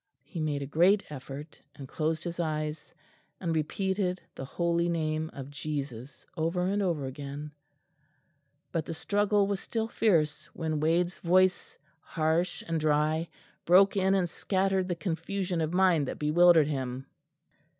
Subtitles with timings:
[0.23, 2.91] He made a great effort, and closed his eyes,
[3.39, 7.51] and repeated the holy name of Jesus over and over again;
[8.71, 13.29] but the struggle was still fierce when Wade's voice, harsh and dry,
[13.63, 17.05] broke in and scattered the confusion of mind that bewildered him.